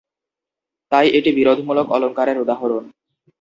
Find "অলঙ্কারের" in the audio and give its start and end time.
1.91-2.37